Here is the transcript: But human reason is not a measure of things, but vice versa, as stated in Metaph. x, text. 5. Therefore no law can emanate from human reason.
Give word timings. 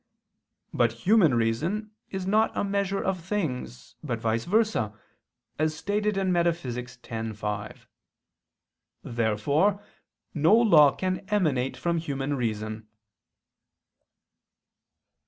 But 0.73 0.93
human 1.05 1.35
reason 1.35 1.91
is 2.09 2.25
not 2.25 2.57
a 2.57 2.63
measure 2.63 3.03
of 3.03 3.23
things, 3.23 3.97
but 4.03 4.19
vice 4.19 4.45
versa, 4.45 4.97
as 5.59 5.75
stated 5.77 6.17
in 6.17 6.31
Metaph. 6.31 6.75
x, 6.75 6.97
text. 7.03 7.39
5. 7.39 7.87
Therefore 9.03 9.83
no 10.33 10.55
law 10.55 10.91
can 10.95 11.19
emanate 11.29 11.77
from 11.77 11.99
human 11.99 12.33
reason. 12.33 12.87